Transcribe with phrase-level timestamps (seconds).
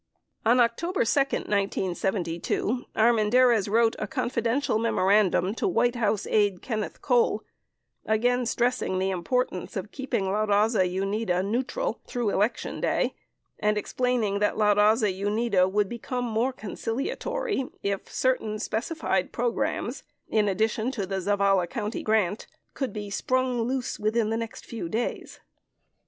[0.47, 7.03] On November 2, 1972, Armendariz wrote a confidential memoran dum to White House aide Kenneth
[7.03, 7.43] Cole,
[8.07, 13.13] again stressing the impor tance of keeping La Raza Unida neutral through election day
[13.59, 20.01] and explaining that La Raza Unida would become "more conciliatory" if certain specified programs—
[20.39, 24.89] in addition to the Zavala County grant— "could be sprung loose within the next few
[24.89, 25.41] days."